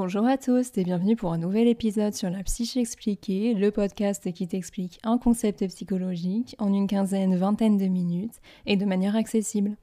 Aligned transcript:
Bonjour 0.00 0.28
à 0.28 0.38
tous 0.38 0.70
et 0.76 0.84
bienvenue 0.84 1.16
pour 1.16 1.32
un 1.32 1.38
nouvel 1.38 1.66
épisode 1.66 2.14
sur 2.14 2.30
la 2.30 2.44
psyché 2.44 2.78
expliquée, 2.78 3.52
le 3.52 3.72
podcast 3.72 4.32
qui 4.32 4.46
t'explique 4.46 5.00
un 5.02 5.18
concept 5.18 5.66
psychologique 5.66 6.54
en 6.60 6.72
une 6.72 6.86
quinzaine, 6.86 7.34
vingtaine 7.34 7.78
de 7.78 7.86
minutes 7.86 8.36
et 8.64 8.76
de 8.76 8.84
manière 8.84 9.16
accessible. 9.16 9.76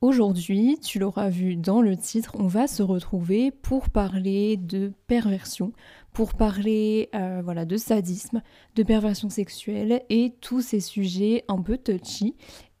Aujourd'hui, 0.00 0.80
tu 0.82 0.98
l'auras 0.98 1.28
vu 1.28 1.54
dans 1.54 1.80
le 1.80 1.96
titre, 1.96 2.32
on 2.36 2.48
va 2.48 2.66
se 2.66 2.82
retrouver 2.82 3.52
pour 3.52 3.88
parler 3.88 4.56
de 4.56 4.92
perversion, 5.06 5.72
pour 6.12 6.34
parler 6.34 7.10
euh, 7.14 7.40
voilà, 7.44 7.64
de 7.64 7.76
sadisme, 7.76 8.42
de 8.74 8.82
perversion 8.82 9.30
sexuelle 9.30 10.02
et 10.10 10.34
tous 10.40 10.60
ces 10.60 10.80
sujets 10.80 11.44
un 11.46 11.62
peu 11.62 11.78
touchy 11.78 12.34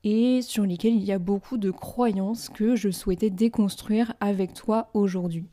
et 0.04 0.42
sur 0.42 0.64
lesquels 0.64 0.94
il 0.94 1.04
y 1.04 1.12
a 1.12 1.18
beaucoup 1.18 1.56
de 1.56 1.70
croyances 1.70 2.48
que 2.48 2.76
je 2.76 2.90
souhaitais 2.90 3.30
déconstruire 3.30 4.14
avec 4.20 4.54
toi 4.54 4.90
aujourd'hui. 4.94 5.46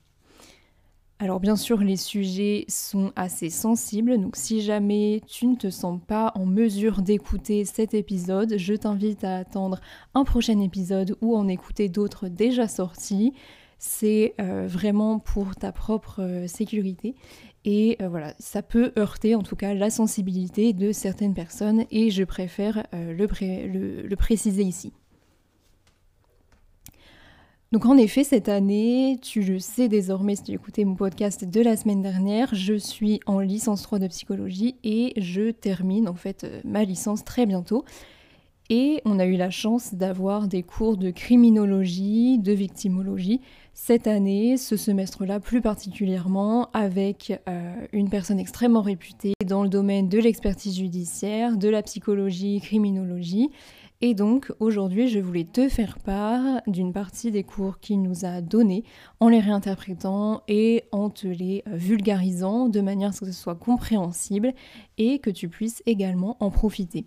Alors 1.20 1.40
bien 1.40 1.56
sûr, 1.56 1.78
les 1.82 1.98
sujets 1.98 2.66
sont 2.68 3.14
assez 3.16 3.52
sensibles, 3.52 4.20
donc 4.20 4.36
si 4.36 4.60
jamais 4.60 5.22
tu 5.28 5.46
ne 5.46 5.56
te 5.56 5.70
sens 5.70 6.00
pas 6.08 6.32
en 6.34 6.48
mesure 6.48 7.04
d'écouter 7.04 7.64
cet 7.64 7.94
épisode, 7.94 8.56
je 8.58 8.74
t'invite 8.74 9.24
à 9.24 9.38
attendre 9.38 9.80
un 10.16 10.24
prochain 10.24 10.60
épisode 10.60 11.16
ou 11.22 11.38
en 11.38 11.48
écouter 11.48 11.90
d'autres 11.90 12.28
déjà 12.28 12.68
sortis. 12.68 13.34
C'est 13.78 14.34
euh, 14.42 14.66
vraiment 14.68 15.20
pour 15.20 15.56
ta 15.56 15.72
propre 15.72 16.22
euh, 16.22 16.48
sécurité. 16.48 17.14
Et 17.64 17.98
euh, 18.02 18.10
voilà, 18.10 18.34
ça 18.40 18.64
peut 18.64 18.92
heurter 18.98 19.36
en 19.36 19.44
tout 19.44 19.56
cas 19.56 19.74
la 19.74 19.90
sensibilité 19.90 20.74
de 20.74 20.92
certaines 20.92 21.36
personnes 21.36 21.86
et 21.92 22.10
je 22.10 22.24
préfère 22.24 22.88
euh, 22.94 23.14
le, 23.14 24.16
préciser 24.16 24.64
ici. 24.64 24.94
Donc 27.72 27.86
en 27.86 27.98
effet, 27.98 28.24
cette 28.24 28.50
année, 28.50 29.18
tu 29.22 29.44
le 29.44 29.60
sais 29.60 29.88
désormais 29.88 30.36
si 30.36 30.44
tu 30.44 30.52
écoutais 30.54 30.84
mon 30.84 30.96
podcast 30.96 31.46
de 31.46 31.62
la 31.62 31.78
semaine 31.78 32.02
dernière, 32.02 32.54
je 32.54 32.74
suis 32.74 33.22
en 33.28 33.40
licence 33.40 33.84
3 33.84 34.00
de 34.00 34.08
psychologie 34.08 34.76
et 34.84 35.14
je 35.18 35.52
termine 35.52 36.10
en 36.10 36.16
fait 36.16 36.44
euh, 36.44 36.62
ma 36.66 36.84
licence 36.84 37.24
très 37.24 37.46
bientôt. 37.46 37.86
Et 38.74 39.02
on 39.04 39.20
a 39.20 39.26
eu 39.26 39.36
la 39.36 39.50
chance 39.50 39.96
d'avoir 39.96 40.48
des 40.48 40.64
cours 40.64 40.96
de 40.96 41.12
criminologie, 41.12 42.40
de 42.40 42.54
victimologie 42.54 43.42
cette 43.74 44.08
année, 44.08 44.56
ce 44.56 44.78
semestre-là 44.78 45.42
plus 45.42 45.60
particulièrement, 45.60 46.70
avec 46.72 47.38
euh, 47.50 47.74
une 47.92 48.10
personne 48.10 48.40
extrêmement 48.40 48.82
réputée 48.82 49.34
dans 49.46 49.64
le 49.64 49.68
domaine 49.68 50.08
de 50.08 50.20
l'expertise 50.20 50.78
judiciaire, 50.78 51.58
de 51.58 51.68
la 51.68 51.84
psychologie, 51.84 52.62
criminologie. 52.62 53.50
Et 54.00 54.14
donc 54.14 54.54
aujourd'hui, 54.62 55.10
je 55.10 55.20
voulais 55.20 55.44
te 55.44 55.68
faire 55.68 56.00
part 56.00 56.62
d'une 56.66 56.94
partie 56.94 57.30
des 57.30 57.44
cours 57.44 57.78
qu'il 57.80 58.02
nous 58.02 58.24
a 58.24 58.40
donnés 58.40 58.86
en 59.20 59.28
les 59.28 59.42
réinterprétant 59.42 60.44
et 60.48 60.86
en 60.94 61.10
te 61.10 61.28
les 61.28 61.66
vulgarisant 61.66 62.70
de 62.70 62.80
manière 62.80 63.10
à 63.10 63.12
ce 63.12 63.20
que 63.20 63.26
ce 63.26 63.34
soit 63.34 63.56
compréhensible 63.56 64.54
et 64.98 65.20
que 65.20 65.30
tu 65.30 65.50
puisses 65.50 65.84
également 65.86 66.38
en 66.40 66.52
profiter. 66.52 67.06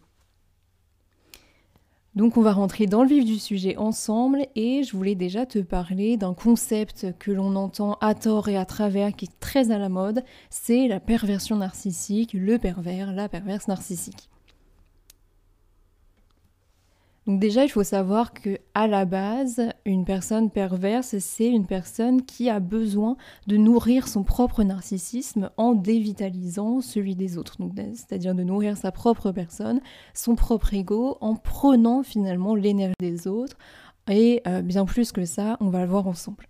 Donc 2.17 2.37
on 2.37 2.43
va 2.43 2.53
rentrer 2.53 2.87
dans 2.87 3.03
le 3.03 3.09
vif 3.09 3.25
du 3.25 3.41
sujet 3.41 3.77
ensemble 3.77 4.47
et 4.55 4.85
je 4.85 4.97
voulais 4.97 5.17
déjà 5.17 5.47
te 5.47 5.59
parler 5.59 6.17
d'un 6.17 6.33
concept 6.33 7.09
que 7.19 7.33
l'on 7.33 7.57
entend 7.57 7.99
à 8.01 8.15
tort 8.15 8.49
et 8.49 8.57
à 8.57 8.65
travers 8.65 9.17
qui 9.17 9.25
est 9.25 9.41
très 9.41 9.73
à 9.73 9.79
la 9.79 9.89
mode, 9.89 10.23
c'est 10.49 10.87
la 10.87 11.01
perversion 11.01 11.57
narcissique, 11.57 12.33
le 12.33 12.59
pervers, 12.59 13.13
la 13.13 13.29
perverse 13.29 13.67
narcissique. 13.67 14.29
Donc 17.27 17.41
déjà, 17.41 17.65
il 17.65 17.71
faut 17.71 17.85
savoir 17.85 18.35
que 18.35 18.59
à 18.75 18.87
la 18.87 19.07
base, 19.07 19.63
une 19.87 20.05
personne 20.05 20.51
perverse, 20.51 21.17
c'est 21.19 21.49
une 21.49 21.67
personne 21.67 22.23
qui 22.23 22.51
a 22.51 22.61
besoin 22.61 23.17
de 23.47 23.57
nourrir 23.57 24.09
son 24.09 24.25
propre 24.25 24.63
narcissisme 24.63 25.51
en 25.57 25.73
dévitalisant 25.73 26.83
celui 26.83 27.17
des 27.17 27.39
autres. 27.39 27.57
c'est-à-dire 27.95 28.35
de 28.35 28.43
nourrir 28.43 28.77
sa 28.77 28.93
propre 28.93 29.33
personne, 29.33 29.81
son 30.13 30.35
propre 30.35 30.75
ego, 30.75 31.17
en 31.23 31.35
prenant 31.35 32.03
finalement 32.03 32.55
l'énergie 32.55 32.95
des 33.01 33.27
autres. 33.27 33.57
Et 34.11 34.43
euh, 34.47 34.61
bien 34.61 34.85
plus 34.85 35.11
que 35.11 35.25
ça, 35.25 35.57
on 35.61 35.71
va 35.71 35.81
le 35.81 35.89
voir 35.89 36.07
ensemble. 36.07 36.47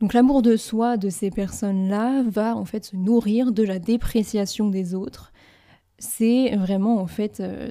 Donc 0.00 0.12
l'amour 0.12 0.42
de 0.42 0.56
soi 0.56 0.96
de 0.96 1.08
ces 1.08 1.30
personnes-là 1.30 2.22
va 2.28 2.56
en 2.56 2.64
fait 2.64 2.84
se 2.84 2.96
nourrir 2.96 3.52
de 3.52 3.64
la 3.64 3.80
dépréciation 3.80 4.68
des 4.68 4.94
autres 4.94 5.32
c'est 6.04 6.54
vraiment 6.56 6.98
en 7.00 7.06
fait 7.06 7.40
euh, 7.40 7.70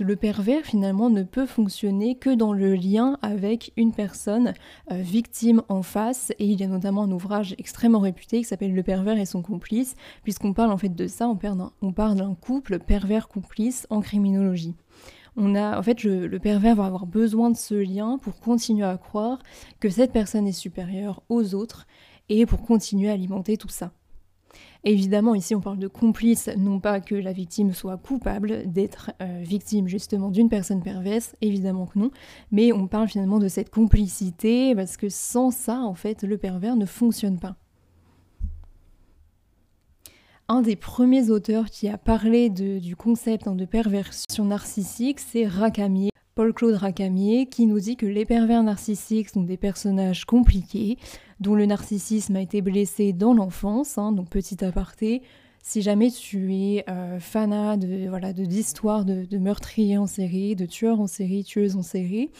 le 0.00 0.16
pervers 0.16 0.64
finalement 0.64 1.10
ne 1.10 1.22
peut 1.22 1.46
fonctionner 1.46 2.14
que 2.14 2.30
dans 2.30 2.52
le 2.52 2.74
lien 2.74 3.18
avec 3.22 3.72
une 3.76 3.92
personne 3.92 4.54
euh, 4.90 4.94
victime 4.94 5.62
en 5.68 5.82
face 5.82 6.32
et 6.38 6.46
il 6.46 6.60
y 6.60 6.64
a 6.64 6.68
notamment 6.68 7.02
un 7.02 7.10
ouvrage 7.10 7.54
extrêmement 7.58 7.98
réputé 7.98 8.38
qui 8.38 8.44
s'appelle 8.44 8.74
Le 8.74 8.82
pervers 8.82 9.18
et 9.18 9.26
son 9.26 9.42
complice 9.42 9.96
puisqu'on 10.22 10.52
parle 10.52 10.70
en 10.70 10.78
fait 10.78 10.94
de 10.94 11.06
ça 11.06 11.28
on, 11.28 11.92
parle 11.92 12.14
d'un 12.14 12.34
couple 12.34 12.78
pervers 12.78 13.28
complice 13.28 13.86
en 13.90 14.00
criminologie. 14.00 14.74
On 15.36 15.54
a, 15.54 15.78
en 15.78 15.82
fait, 15.82 16.04
le 16.04 16.38
pervers 16.38 16.76
va 16.76 16.84
avoir 16.84 17.06
besoin 17.06 17.50
de 17.50 17.56
ce 17.56 17.74
lien 17.74 18.18
pour 18.18 18.38
continuer 18.38 18.84
à 18.84 18.98
croire 18.98 19.38
que 19.80 19.88
cette 19.88 20.12
personne 20.12 20.46
est 20.46 20.52
supérieure 20.52 21.22
aux 21.30 21.54
autres 21.54 21.86
et 22.28 22.44
pour 22.44 22.62
continuer 22.62 23.08
à 23.08 23.14
alimenter 23.14 23.56
tout 23.56 23.70
ça. 23.70 23.92
Évidemment, 24.84 25.34
ici 25.34 25.54
on 25.54 25.60
parle 25.60 25.78
de 25.78 25.88
complice, 25.88 26.50
non 26.56 26.80
pas 26.80 27.00
que 27.00 27.14
la 27.14 27.32
victime 27.32 27.72
soit 27.72 27.96
coupable 27.96 28.70
d'être 28.70 29.12
euh, 29.20 29.40
victime 29.42 29.88
justement 29.88 30.30
d'une 30.30 30.48
personne 30.48 30.82
perverse, 30.82 31.36
évidemment 31.40 31.86
que 31.86 31.98
non, 31.98 32.10
mais 32.50 32.72
on 32.72 32.88
parle 32.88 33.08
finalement 33.08 33.38
de 33.38 33.48
cette 33.48 33.70
complicité 33.70 34.74
parce 34.74 34.96
que 34.96 35.08
sans 35.08 35.50
ça, 35.50 35.80
en 35.80 35.94
fait, 35.94 36.22
le 36.22 36.36
pervers 36.38 36.76
ne 36.76 36.86
fonctionne 36.86 37.38
pas. 37.38 37.56
Un 40.48 40.60
des 40.60 40.76
premiers 40.76 41.30
auteurs 41.30 41.70
qui 41.70 41.88
a 41.88 41.96
parlé 41.96 42.50
du 42.50 42.94
concept 42.96 43.46
hein, 43.46 43.54
de 43.54 43.64
perversion 43.64 44.44
narcissique, 44.44 45.20
c'est 45.20 45.46
Racamier. 45.46 46.11
Paul-Claude 46.34 46.76
Racamier, 46.76 47.46
qui 47.46 47.66
nous 47.66 47.78
dit 47.78 47.96
que 47.96 48.06
les 48.06 48.24
pervers 48.24 48.62
narcissiques 48.62 49.28
sont 49.28 49.42
des 49.42 49.58
personnages 49.58 50.24
compliqués, 50.24 50.96
dont 51.40 51.54
le 51.54 51.66
narcissisme 51.66 52.36
a 52.36 52.40
été 52.40 52.62
blessé 52.62 53.12
dans 53.12 53.34
l'enfance, 53.34 53.98
hein, 53.98 54.12
donc 54.12 54.30
petit 54.30 54.64
aparté. 54.64 55.22
Si 55.62 55.82
jamais 55.82 56.10
tu 56.10 56.54
es 56.54 56.84
euh, 56.88 57.20
fanat 57.20 57.76
de 57.76 58.08
voilà 58.08 58.32
d'histoires 58.32 59.04
de, 59.04 59.38
meurtriers 59.38 59.98
en 59.98 60.06
série, 60.06 60.56
de 60.56 60.66
tueurs 60.66 61.00
en 61.00 61.06
série, 61.06 61.44
tueuses 61.44 61.76
en 61.76 61.82
série, 61.82 62.30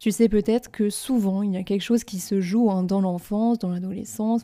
tu 0.00 0.10
sais 0.10 0.28
peut-être 0.28 0.70
que 0.70 0.90
souvent 0.90 1.42
il 1.42 1.52
y 1.52 1.56
a 1.56 1.62
quelque 1.62 1.82
chose 1.82 2.02
qui 2.02 2.18
se 2.18 2.40
joue 2.40 2.70
hein, 2.70 2.82
dans 2.82 3.00
l'enfance, 3.00 3.58
dans 3.58 3.68
l'adolescence, 3.68 4.42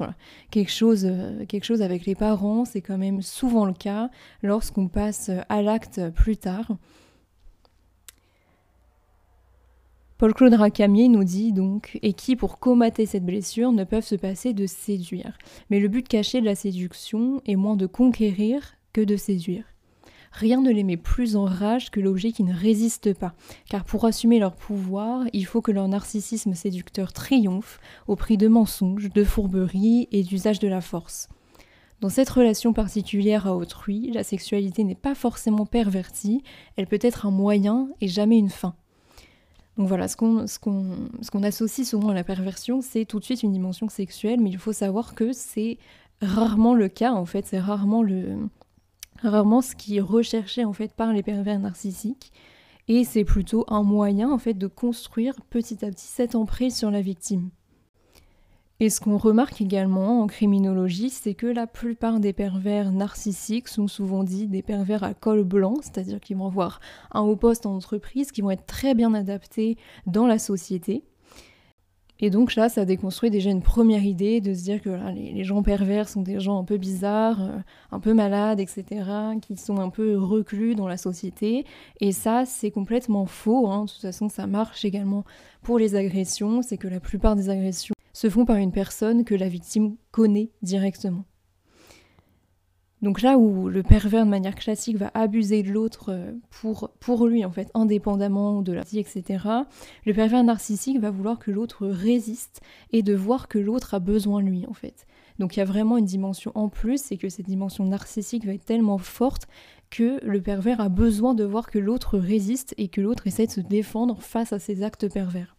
quelque 0.50 0.70
chose, 0.70 1.06
euh, 1.06 1.44
quelque 1.46 1.64
chose 1.64 1.82
avec 1.82 2.06
les 2.06 2.14
parents, 2.14 2.64
c'est 2.64 2.82
quand 2.82 2.98
même 2.98 3.22
souvent 3.22 3.64
le 3.64 3.72
cas 3.72 4.10
lorsqu'on 4.42 4.88
passe 4.88 5.30
à 5.48 5.62
l'acte 5.62 6.10
plus 6.10 6.36
tard. 6.36 6.76
Paul-Claude 10.20 10.52
Racamier 10.52 11.08
nous 11.08 11.24
dit 11.24 11.50
donc 11.50 11.98
et 12.02 12.12
qui, 12.12 12.36
pour 12.36 12.58
commater 12.58 13.06
cette 13.06 13.24
blessure, 13.24 13.72
ne 13.72 13.84
peuvent 13.84 14.04
se 14.04 14.16
passer 14.16 14.52
de 14.52 14.66
séduire? 14.66 15.38
Mais 15.70 15.80
le 15.80 15.88
but 15.88 16.06
caché 16.06 16.42
de 16.42 16.44
la 16.44 16.54
séduction 16.54 17.40
est 17.46 17.56
moins 17.56 17.74
de 17.74 17.86
conquérir 17.86 18.74
que 18.92 19.00
de 19.00 19.16
séduire. 19.16 19.64
Rien 20.30 20.60
ne 20.60 20.70
les 20.70 20.84
met 20.84 20.98
plus 20.98 21.36
en 21.36 21.46
rage 21.46 21.90
que 21.90 22.00
l'objet 22.00 22.32
qui 22.32 22.42
ne 22.42 22.52
résiste 22.52 23.14
pas, 23.14 23.32
car 23.70 23.86
pour 23.86 24.04
assumer 24.04 24.38
leur 24.38 24.56
pouvoir, 24.56 25.24
il 25.32 25.46
faut 25.46 25.62
que 25.62 25.72
leur 25.72 25.88
narcissisme 25.88 26.52
séducteur 26.52 27.14
triomphe 27.14 27.80
au 28.06 28.14
prix 28.14 28.36
de 28.36 28.48
mensonges, 28.48 29.10
de 29.10 29.24
fourberies 29.24 30.06
et 30.12 30.22
d'usage 30.22 30.58
de 30.58 30.68
la 30.68 30.82
force. 30.82 31.30
Dans 32.02 32.10
cette 32.10 32.28
relation 32.28 32.74
particulière 32.74 33.46
à 33.46 33.56
autrui, 33.56 34.10
la 34.12 34.22
sexualité 34.22 34.84
n'est 34.84 34.94
pas 34.94 35.14
forcément 35.14 35.64
pervertie, 35.64 36.42
elle 36.76 36.88
peut 36.88 36.98
être 37.00 37.24
un 37.24 37.30
moyen 37.30 37.88
et 38.02 38.08
jamais 38.08 38.36
une 38.36 38.50
fin. 38.50 38.74
Donc 39.80 39.88
voilà, 39.88 40.08
ce 40.08 40.16
qu'on 40.16 41.42
associe 41.42 41.88
souvent 41.88 42.10
à 42.10 42.14
la 42.14 42.22
perversion, 42.22 42.82
c'est 42.82 43.06
tout 43.06 43.18
de 43.18 43.24
suite 43.24 43.42
une 43.42 43.52
dimension 43.52 43.88
sexuelle, 43.88 44.38
mais 44.38 44.50
il 44.50 44.58
faut 44.58 44.74
savoir 44.74 45.14
que 45.14 45.32
c'est 45.32 45.78
rarement 46.20 46.74
le 46.74 46.88
cas 46.88 47.12
en 47.12 47.24
fait, 47.24 47.46
c'est 47.46 47.58
rarement 47.58 48.04
rarement 49.22 49.62
ce 49.62 49.74
qui 49.74 49.96
est 49.96 50.02
recherché 50.02 50.66
en 50.66 50.74
fait 50.74 50.92
par 50.92 51.14
les 51.14 51.22
pervers 51.22 51.58
narcissiques 51.58 52.30
et 52.88 53.04
c'est 53.04 53.24
plutôt 53.24 53.64
un 53.68 53.82
moyen 53.82 54.30
en 54.30 54.36
fait 54.36 54.52
de 54.52 54.66
construire 54.66 55.34
petit 55.48 55.82
à 55.82 55.88
petit 55.88 56.08
cette 56.08 56.34
emprise 56.34 56.76
sur 56.76 56.90
la 56.90 57.00
victime. 57.00 57.48
Et 58.82 58.88
ce 58.88 58.98
qu'on 58.98 59.18
remarque 59.18 59.60
également 59.60 60.22
en 60.22 60.26
criminologie, 60.26 61.10
c'est 61.10 61.34
que 61.34 61.46
la 61.46 61.66
plupart 61.66 62.18
des 62.18 62.32
pervers 62.32 62.92
narcissiques 62.92 63.68
sont 63.68 63.88
souvent 63.88 64.24
dits 64.24 64.46
des 64.46 64.62
pervers 64.62 65.04
à 65.04 65.12
col 65.12 65.44
blanc, 65.44 65.74
c'est-à-dire 65.82 66.18
qu'ils 66.18 66.38
vont 66.38 66.46
avoir 66.46 66.80
un 67.12 67.20
haut 67.20 67.36
poste 67.36 67.66
en 67.66 67.76
entreprise, 67.76 68.32
qui 68.32 68.40
vont 68.40 68.50
être 68.50 68.64
très 68.64 68.94
bien 68.94 69.12
adaptés 69.12 69.76
dans 70.06 70.26
la 70.26 70.38
société. 70.38 71.04
Et 72.22 72.30
donc 72.30 72.54
là, 72.54 72.70
ça 72.70 72.86
déconstruit 72.86 73.30
déjà 73.30 73.50
une 73.50 73.62
première 73.62 74.04
idée 74.04 74.40
de 74.40 74.54
se 74.54 74.62
dire 74.62 74.80
que 74.80 74.90
les, 75.14 75.44
gens 75.44 75.62
pervers 75.62 76.08
sont 76.08 76.22
des 76.22 76.40
gens 76.40 76.58
un 76.58 76.64
peu 76.64 76.78
bizarres, 76.78 77.42
euh, 77.42 77.58
un 77.92 78.00
peu 78.00 78.14
malades, 78.14 78.60
etc., 78.60 78.84
qui 79.40 79.56
sont 79.56 79.78
un 79.78 79.88
peu 79.88 80.18
reclus 80.18 80.74
dans 80.74 80.88
la 80.88 80.98
société. 80.98 81.64
Et 82.00 82.12
ça, 82.12 82.44
c'est 82.46 82.70
complètement 82.70 83.26
faux. 83.26 83.68
Hein. 83.70 83.84
De 83.84 83.90
toute 83.90 84.02
façon, 84.02 84.28
ça 84.30 84.46
marche 84.46 84.84
également 84.86 85.24
pour 85.62 85.78
les 85.78 85.96
agressions. 85.96 86.60
C'est 86.60 86.76
que 86.76 86.88
la 86.88 87.00
plupart 87.00 87.36
des 87.36 87.48
agressions 87.48 87.94
se 88.20 88.28
font 88.28 88.44
par 88.44 88.56
une 88.56 88.70
personne 88.70 89.24
que 89.24 89.34
la 89.34 89.48
victime 89.48 89.96
connaît 90.10 90.50
directement. 90.60 91.24
Donc 93.00 93.22
là 93.22 93.38
où 93.38 93.70
le 93.70 93.82
pervers 93.82 94.26
de 94.26 94.30
manière 94.30 94.56
classique 94.56 94.98
va 94.98 95.10
abuser 95.14 95.62
de 95.62 95.70
l'autre 95.70 96.10
euh, 96.10 96.32
pour, 97.00 97.26
lui 97.26 97.46
en 97.46 97.50
fait, 97.50 97.70
indépendamment 97.72 98.60
de 98.60 98.74
la 98.74 98.82
vie, 98.82 98.98
etc., 98.98 99.42
le 100.04 100.12
pervers 100.12 100.44
narcissique 100.44 101.00
va 101.00 101.10
vouloir 101.10 101.38
que 101.38 101.50
l'autre 101.50 101.86
résiste 101.86 102.60
et 102.92 103.02
de 103.02 103.14
voir 103.14 103.48
que 103.48 103.58
l'autre 103.58 103.94
a 103.94 104.00
besoin 104.00 104.42
de 104.42 104.48
lui 104.48 104.66
en 104.66 104.74
fait. 104.74 105.06
Donc 105.38 105.56
il 105.56 105.60
y 105.60 105.62
a 105.62 105.64
vraiment 105.64 105.96
une 105.96 106.04
dimension 106.04 106.52
en 106.54 106.68
plus, 106.68 107.00
c'est 107.00 107.16
que 107.16 107.30
cette 107.30 107.46
dimension 107.46 107.86
narcissique 107.86 108.44
va 108.44 108.52
être 108.52 108.66
tellement 108.66 108.98
forte 108.98 109.48
que 109.88 110.22
le 110.22 110.42
pervers 110.42 110.82
a 110.82 110.90
besoin 110.90 111.32
de 111.32 111.44
voir 111.44 111.70
que 111.70 111.78
l'autre 111.78 112.18
résiste 112.18 112.74
et 112.76 112.88
que 112.88 113.00
l'autre 113.00 113.26
essaie 113.26 113.46
de 113.46 113.52
se 113.52 113.62
défendre 113.62 114.20
face 114.20 114.52
à 114.52 114.58
ses 114.58 114.82
actes 114.82 115.10
pervers. 115.10 115.56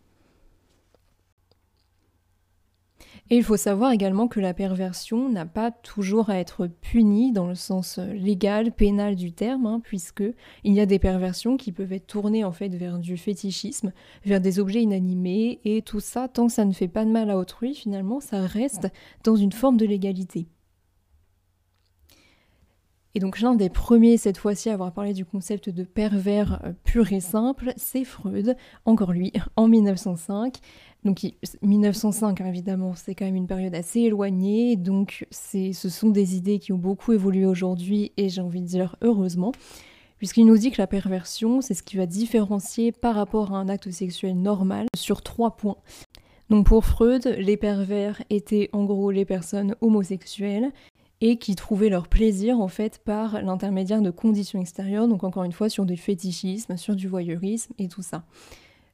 Et 3.31 3.37
il 3.37 3.45
faut 3.45 3.55
savoir 3.55 3.93
également 3.93 4.27
que 4.27 4.41
la 4.41 4.53
perversion 4.53 5.29
n'a 5.29 5.45
pas 5.45 5.71
toujours 5.71 6.29
à 6.29 6.37
être 6.37 6.67
punie 6.67 7.31
dans 7.31 7.47
le 7.47 7.55
sens 7.55 7.97
euh, 7.97 8.11
légal, 8.11 8.73
pénal 8.73 9.15
du 9.15 9.31
terme, 9.31 9.65
hein, 9.65 9.79
puisque 9.81 10.25
il 10.65 10.73
y 10.73 10.81
a 10.81 10.85
des 10.85 10.99
perversions 10.99 11.55
qui 11.55 11.71
peuvent 11.71 11.93
être 11.93 12.07
tournées 12.07 12.43
en 12.43 12.51
fait 12.51 12.67
vers 12.75 12.99
du 12.99 13.15
fétichisme, 13.15 13.93
vers 14.25 14.41
des 14.41 14.59
objets 14.59 14.81
inanimés, 14.81 15.61
et 15.63 15.81
tout 15.81 16.01
ça, 16.01 16.27
tant 16.27 16.47
que 16.47 16.53
ça 16.53 16.65
ne 16.65 16.73
fait 16.73 16.89
pas 16.89 17.05
de 17.05 17.09
mal 17.09 17.29
à 17.29 17.37
autrui, 17.37 17.73
finalement, 17.73 18.19
ça 18.19 18.45
reste 18.45 18.89
dans 19.23 19.37
une 19.37 19.53
forme 19.53 19.77
de 19.77 19.85
légalité. 19.85 20.49
Et 23.13 23.19
donc 23.19 23.39
l'un 23.41 23.55
des 23.55 23.69
premiers 23.69 24.17
cette 24.17 24.37
fois-ci 24.37 24.69
à 24.69 24.73
avoir 24.73 24.93
parlé 24.93 25.13
du 25.13 25.25
concept 25.25 25.69
de 25.69 25.83
pervers 25.83 26.61
euh, 26.63 26.71
pur 26.83 27.11
et 27.11 27.19
simple, 27.19 27.73
c'est 27.75 28.05
Freud, 28.05 28.55
encore 28.85 29.11
lui, 29.11 29.33
en 29.55 29.67
1905. 29.67 30.59
Donc 31.03 31.25
1905 31.63 32.41
hein, 32.41 32.45
évidemment, 32.45 32.93
c'est 32.95 33.15
quand 33.15 33.25
même 33.25 33.35
une 33.35 33.47
période 33.47 33.73
assez 33.73 34.01
éloignée, 34.01 34.75
donc 34.75 35.25
ce 35.31 35.71
sont 35.71 36.09
des 36.09 36.35
idées 36.35 36.59
qui 36.59 36.73
ont 36.73 36.77
beaucoup 36.77 37.11
évolué 37.13 37.45
aujourd'hui 37.45 38.11
et 38.17 38.29
j'ai 38.29 38.41
envie 38.41 38.61
de 38.61 38.67
dire 38.67 38.95
heureusement, 39.01 39.51
puisqu'il 40.19 40.45
nous 40.45 40.57
dit 40.57 40.69
que 40.69 40.79
la 40.79 40.85
perversion, 40.85 41.61
c'est 41.61 41.73
ce 41.73 41.81
qui 41.81 41.97
va 41.97 42.05
différencier 42.05 42.91
par 42.91 43.15
rapport 43.15 43.55
à 43.55 43.57
un 43.57 43.67
acte 43.67 43.89
sexuel 43.89 44.39
normal 44.39 44.85
sur 44.95 45.23
trois 45.23 45.57
points. 45.57 45.77
Donc 46.51 46.67
pour 46.67 46.85
Freud, 46.85 47.25
les 47.39 47.57
pervers 47.57 48.21
étaient 48.29 48.69
en 48.71 48.83
gros 48.83 49.09
les 49.09 49.25
personnes 49.25 49.75
homosexuelles 49.81 50.71
et 51.21 51.37
qui 51.37 51.55
trouvaient 51.55 51.89
leur 51.89 52.09
plaisir 52.09 52.59
en 52.59 52.67
fait 52.67 52.99
par 52.99 53.41
l'intermédiaire 53.41 54.01
de 54.01 54.11
conditions 54.11 54.61
extérieures, 54.61 55.07
donc 55.07 55.23
encore 55.23 55.45
une 55.45 55.51
fois 55.51 55.69
sur 55.69 55.85
du 55.85 55.97
fétichisme, 55.97 56.77
sur 56.77 56.95
du 56.95 57.07
voyeurisme 57.07 57.73
et 57.79 57.87
tout 57.87 58.03
ça. 58.03 58.23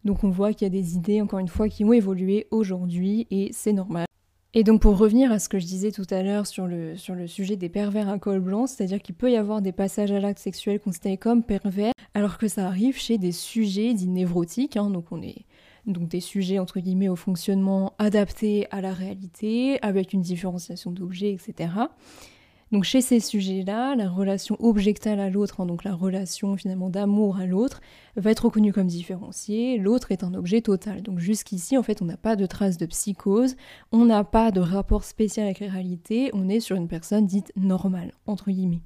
Donc 0.05 0.23
on 0.23 0.29
voit 0.29 0.53
qu'il 0.53 0.65
y 0.65 0.67
a 0.67 0.69
des 0.69 0.95
idées 0.95 1.21
encore 1.21 1.39
une 1.39 1.47
fois 1.47 1.69
qui 1.69 1.83
ont 1.83 1.93
évolué 1.93 2.47
aujourd'hui 2.51 3.27
et 3.31 3.49
c'est 3.51 3.73
normal. 3.73 4.05
Et 4.53 4.63
donc 4.63 4.81
pour 4.81 4.97
revenir 4.97 5.31
à 5.31 5.39
ce 5.39 5.49
que 5.49 5.59
je 5.59 5.65
disais 5.65 5.91
tout 5.91 6.07
à 6.09 6.23
l'heure 6.23 6.47
sur 6.47 6.65
le, 6.65 6.95
sujet 7.27 7.57
des 7.57 7.69
pervers 7.69 8.09
à 8.09 8.17
col 8.17 8.39
blanc, 8.39 8.65
c'est-à-dire 8.65 9.01
qu'il 9.01 9.13
peut 9.13 9.31
y 9.31 9.35
avoir 9.35 9.61
des 9.61 9.71
passages 9.71 10.11
à 10.11 10.19
l'acte 10.19 10.39
sexuel 10.39 10.79
considérés 10.79 11.17
comme 11.17 11.43
pervers, 11.43 11.93
alors 12.13 12.37
que 12.37 12.47
ça 12.47 12.65
arrive 12.65 12.97
chez 12.97 13.17
des 13.17 13.31
sujets 13.31 13.93
dits 13.93 14.07
névrotiques, 14.07 14.77
hein, 14.77 14.89
donc 14.89 15.11
on 15.11 15.21
est 15.21 15.45
donc 15.85 16.07
des 16.07 16.19
sujets 16.19 16.59
entre 16.59 16.79
guillemets 16.79 17.07
au 17.07 17.15
fonctionnement 17.15 17.93
adapté 17.97 18.67
à 18.71 18.81
la 18.81 18.93
réalité, 18.93 19.81
avec 19.83 20.13
une 20.13 20.21
différenciation 20.21 20.91
d'objets, 20.91 21.33
etc. 21.33 21.69
Donc 22.73 22.83
chez 22.83 22.99
ces 22.99 23.21
sujets-là, 23.21 23.95
la 23.95 24.09
relation 24.09 24.57
objectale 24.59 25.21
à 25.21 25.29
l'autre, 25.29 25.61
hein, 25.61 25.65
donc 25.65 25.85
la 25.85 25.95
relation 25.95 26.57
finalement 26.57 26.89
d'amour 26.89 27.37
à 27.37 27.45
l'autre, 27.45 27.79
va 28.17 28.31
être 28.31 28.45
reconnue 28.45 28.73
comme 28.73 28.87
différenciée. 28.87 29.77
L'autre 29.77 30.11
est 30.11 30.23
un 30.23 30.33
objet 30.33 30.59
total. 30.59 31.01
Donc 31.01 31.19
jusqu'ici, 31.19 31.77
en 31.77 31.83
fait, 31.83 32.01
on 32.01 32.05
n'a 32.05 32.17
pas 32.17 32.35
de 32.35 32.45
traces 32.45 32.77
de 32.77 32.85
psychose, 32.85 33.55
on 33.93 34.03
n'a 34.03 34.25
pas 34.25 34.51
de 34.51 34.59
rapport 34.59 35.05
spécial 35.05 35.45
avec 35.45 35.61
la 35.61 35.69
réalité, 35.69 36.29
on 36.33 36.49
est 36.49 36.59
sur 36.59 36.75
une 36.75 36.89
personne 36.89 37.25
dite 37.25 37.53
normale, 37.55 38.11
entre 38.25 38.51
guillemets. 38.51 38.81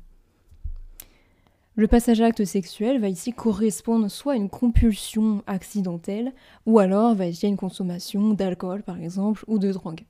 Le 1.75 1.88
passage 1.88 2.19
à 2.19 2.25
l'acte 2.25 2.45
sexuel 2.45 3.00
va 3.00 3.07
ici 3.07 3.31
correspondre 3.31 4.12
soit 4.12 4.33
à 4.33 4.36
une 4.36 4.50
compulsion 4.50 5.42
accidentelle, 5.48 6.33
ou 6.68 6.78
alors 6.78 7.16
va 7.16 7.25
être 7.25 7.44
une 7.44 7.57
consommation 7.57 8.33
d'alcool 8.33 8.83
par 8.83 9.00
exemple, 9.00 9.44
ou 9.48 9.57
de 9.57 9.72
drogue. 9.72 10.04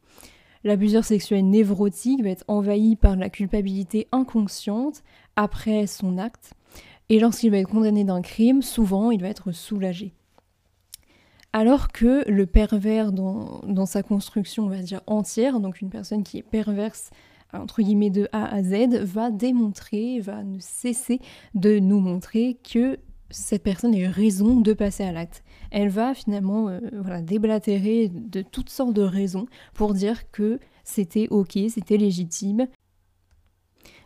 L'abuseur 0.63 1.03
sexuel 1.03 1.49
névrotique 1.49 2.23
va 2.23 2.29
être 2.29 2.45
envahi 2.47 2.95
par 2.95 3.15
la 3.15 3.29
culpabilité 3.29 4.07
inconsciente 4.11 5.03
après 5.35 5.87
son 5.87 6.17
acte, 6.17 6.53
et 7.09 7.19
lorsqu'il 7.19 7.51
va 7.51 7.57
être 7.57 7.69
condamné 7.69 8.03
d'un 8.03 8.21
crime, 8.21 8.61
souvent 8.61 9.11
il 9.11 9.21
va 9.21 9.27
être 9.27 9.51
soulagé. 9.51 10.13
Alors 11.53 11.91
que 11.91 12.29
le 12.29 12.45
pervers 12.45 13.11
dans, 13.11 13.85
sa 13.85 14.03
construction, 14.03 14.65
on 14.65 14.69
va 14.69 14.81
dire 14.81 15.01
entière, 15.07 15.59
donc 15.59 15.81
une 15.81 15.89
personne 15.89 16.23
qui 16.23 16.37
est 16.37 16.43
perverse 16.43 17.09
entre 17.53 17.81
guillemets 17.81 18.09
de 18.09 18.29
A 18.31 18.45
à 18.45 18.63
Z, 18.63 19.03
va 19.03 19.29
démontrer, 19.29 20.21
va 20.21 20.43
ne 20.43 20.59
cesser 20.59 21.19
de 21.53 21.79
nous 21.79 21.99
montrer 21.99 22.57
que 22.63 22.97
cette 23.31 23.63
personne 23.63 23.95
a 23.95 23.97
eu 23.97 24.07
raison 24.07 24.61
de 24.61 24.73
passer 24.73 25.03
à 25.03 25.11
l'acte. 25.11 25.43
Elle 25.71 25.89
va 25.89 26.13
finalement 26.13 26.69
euh, 26.69 26.79
déblatérer 27.21 28.09
de 28.09 28.41
toutes 28.41 28.69
sortes 28.69 28.93
de 28.93 29.01
raisons 29.01 29.47
pour 29.73 29.93
dire 29.93 30.29
que 30.31 30.59
c'était 30.83 31.27
ok, 31.29 31.57
c'était 31.69 31.97
légitime. 31.97 32.67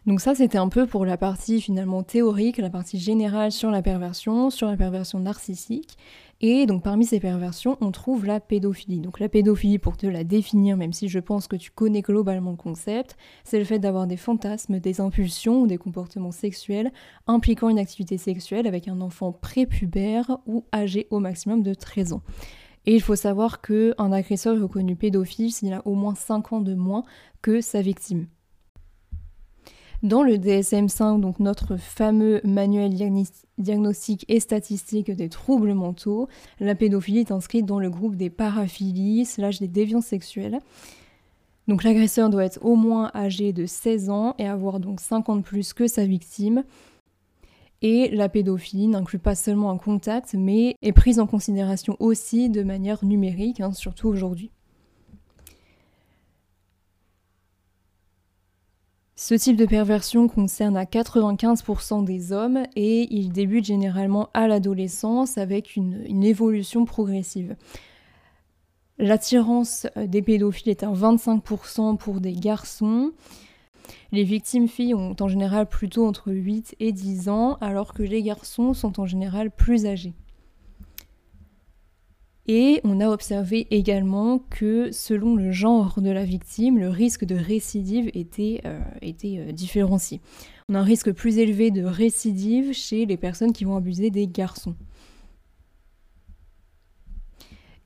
Donc 0.05 0.21
ça 0.21 0.35
c'était 0.35 0.59
un 0.59 0.69
peu 0.69 0.85
pour 0.85 1.03
la 1.03 1.17
partie 1.17 1.59
finalement 1.59 2.03
théorique, 2.03 2.59
la 2.59 2.69
partie 2.69 2.99
générale 2.99 3.51
sur 3.51 3.71
la 3.71 3.81
perversion, 3.81 4.51
sur 4.51 4.67
la 4.67 4.77
perversion 4.77 5.19
narcissique. 5.19 5.97
Et 6.41 6.67
donc 6.67 6.83
parmi 6.83 7.05
ces 7.05 7.19
perversions, 7.19 7.75
on 7.81 7.89
trouve 7.89 8.23
la 8.23 8.39
pédophilie. 8.39 8.99
Donc 8.99 9.19
la 9.19 9.29
pédophilie, 9.29 9.79
pour 9.79 9.97
te 9.97 10.05
la 10.05 10.23
définir, 10.23 10.77
même 10.77 10.93
si 10.93 11.07
je 11.07 11.17
pense 11.17 11.47
que 11.47 11.55
tu 11.55 11.71
connais 11.71 12.03
globalement 12.03 12.51
le 12.51 12.57
concept, 12.57 13.17
c'est 13.43 13.57
le 13.57 13.65
fait 13.65 13.79
d'avoir 13.79 14.05
des 14.05 14.17
fantasmes, 14.17 14.79
des 14.79 15.01
impulsions 15.01 15.61
ou 15.61 15.67
des 15.67 15.77
comportements 15.77 16.31
sexuels 16.31 16.91
impliquant 17.25 17.69
une 17.69 17.79
activité 17.79 18.19
sexuelle 18.19 18.67
avec 18.67 18.87
un 18.87 19.01
enfant 19.01 19.31
prépubère 19.31 20.37
ou 20.45 20.65
âgé 20.71 21.07
au 21.09 21.19
maximum 21.19 21.63
de 21.63 21.73
13 21.73 22.13
ans. 22.13 22.21
Et 22.85 22.93
il 22.93 23.01
faut 23.01 23.15
savoir 23.15 23.59
qu'un 23.61 24.11
agresseur 24.11 24.55
est 24.55 24.61
reconnu 24.61 24.95
pédophile 24.95 25.51
s'il 25.51 25.73
a 25.73 25.81
au 25.87 25.95
moins 25.95 26.13
5 26.13 26.53
ans 26.53 26.61
de 26.61 26.75
moins 26.75 27.05
que 27.41 27.59
sa 27.59 27.81
victime. 27.81 28.27
Dans 30.03 30.23
le 30.23 30.35
DSM5, 30.35 31.19
donc 31.19 31.39
notre 31.39 31.77
fameux 31.77 32.41
manuel 32.43 32.93
diagnostique 33.57 34.25
et 34.27 34.39
statistique 34.39 35.09
des 35.09 35.29
troubles 35.29 35.73
mentaux, 35.73 36.27
la 36.59 36.75
pédophilie 36.75 37.19
est 37.19 37.31
inscrite 37.31 37.65
dans 37.65 37.79
le 37.79 37.89
groupe 37.89 38.15
des 38.15 38.29
paraphilies 38.29 39.25
slash 39.25 39.59
des 39.59 39.67
déviances 39.67 40.07
sexuelles. 40.07 40.59
Donc 41.67 41.83
l'agresseur 41.83 42.29
doit 42.29 42.45
être 42.45 42.63
au 42.63 42.75
moins 42.75 43.09
âgé 43.15 43.53
de 43.53 43.65
16 43.65 44.09
ans 44.09 44.35
et 44.37 44.45
avoir 44.45 44.79
donc 44.79 44.99
50 44.99 45.43
plus 45.43 45.73
que 45.73 45.87
sa 45.87 46.05
victime. 46.05 46.63
Et 47.81 48.09
la 48.09 48.29
pédophilie 48.29 48.87
n'inclut 48.87 49.19
pas 49.19 49.35
seulement 49.35 49.71
un 49.71 49.77
contact, 49.77 50.35
mais 50.37 50.75
est 50.81 50.91
prise 50.91 51.19
en 51.19 51.27
considération 51.27 51.95
aussi 51.99 52.49
de 52.49 52.63
manière 52.63 53.03
numérique, 53.03 53.61
hein, 53.61 53.71
surtout 53.71 54.07
aujourd'hui. 54.07 54.51
Ce 59.17 59.33
type 59.33 59.55
de 59.55 59.65
perversion 59.65 60.27
concerne 60.27 60.75
à 60.75 60.83
95% 60.83 62.03
des 62.03 62.33
hommes 62.33 62.63
et 62.75 63.07
il 63.15 63.31
débute 63.31 63.63
généralement 63.63 64.29
à 64.33 64.49
l'adolescence 64.49 65.37
avec 65.37 65.77
une, 65.77 66.21
évolution 66.21 66.83
progressive. 66.83 67.55
L'attirance 68.97 69.87
des 69.95 70.21
pédophiles 70.21 70.69
est 70.69 70.83
à 70.83 70.91
25% 70.91 71.95
pour 71.95 72.19
des 72.19 72.33
garçons. 72.33 73.13
Les 74.11 74.25
victimes 74.25 74.67
filles 74.67 74.95
ont 74.95 75.15
en 75.17 75.29
général 75.29 75.67
plutôt 75.67 76.05
entre 76.05 76.33
8 76.33 76.75
et 76.81 76.91
10 76.91 77.29
ans, 77.29 77.57
alors 77.61 77.93
que 77.93 78.03
les 78.03 78.21
garçons 78.21 78.73
sont 78.73 78.99
en 78.99 79.05
général 79.05 79.49
plus 79.49 79.85
âgés. 79.85 80.13
Et 82.47 82.79
on 82.83 82.99
a 82.99 83.09
observé 83.09 83.65
également 83.71 84.37
que 84.37 84.91
selon 84.91 85.35
le 85.35 85.51
genre 85.51 85.99
de 85.99 86.11
la 86.11 86.23
victime, 86.23 86.77
le 86.77 86.89
risque 86.89 87.25
de 87.25 87.35
récidive 87.35 88.11
était, 88.13 88.61
euh, 88.65 88.79
euh, 89.03 89.51
différencié. 89.51 90.21
On 90.69 90.75
a 90.75 90.79
un 90.79 90.83
risque 90.83 91.11
plus 91.11 91.39
élevé 91.39 91.71
de 91.71 91.83
récidive 91.83 92.73
chez 92.73 93.07
les 93.07 93.17
personnes 93.17 93.51
qui 93.51 93.65
vont 93.65 93.75
abuser 93.75 94.11
des 94.11 94.27
garçons. 94.27 94.75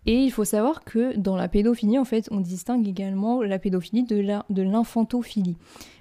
Et 0.05 0.23
il 0.23 0.31
faut 0.31 0.45
savoir 0.45 0.83
que 0.83 1.15
dans 1.17 1.35
la 1.35 1.47
pédophilie, 1.47 1.99
en 1.99 2.05
fait, 2.05 2.27
on 2.31 2.39
distingue 2.39 2.87
également 2.87 3.41
la 3.41 3.59
pédophilie 3.59 4.03
de 4.03 4.61
l'infantophilie. 4.61 5.55